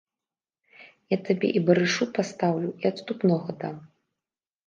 [1.13, 3.75] Я табе і барышу пастаўлю, і адступнога дам.